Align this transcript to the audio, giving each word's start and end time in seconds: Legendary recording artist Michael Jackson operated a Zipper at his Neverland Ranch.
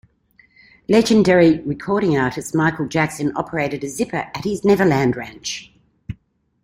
Legendary 0.89 1.59
recording 1.59 2.17
artist 2.17 2.55
Michael 2.55 2.87
Jackson 2.87 3.31
operated 3.37 3.83
a 3.83 3.87
Zipper 3.87 4.31
at 4.33 4.45
his 4.45 4.63
Neverland 4.65 5.15
Ranch. 5.15 5.71